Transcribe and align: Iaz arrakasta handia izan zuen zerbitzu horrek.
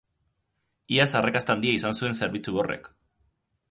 Iaz 0.95 1.07
arrakasta 1.21 1.57
handia 1.57 1.79
izan 1.81 1.97
zuen 2.01 2.19
zerbitzu 2.23 2.61
horrek. 2.63 2.95